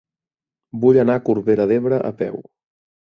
Vull 0.85 0.97
anar 1.03 1.17
a 1.21 1.23
Corbera 1.29 1.67
d'Ebre 1.73 2.01
a 2.11 2.13
peu. 2.23 2.41